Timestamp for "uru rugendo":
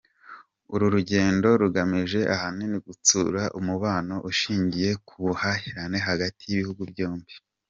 0.73-1.47